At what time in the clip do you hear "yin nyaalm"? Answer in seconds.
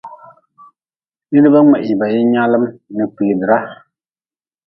2.13-2.63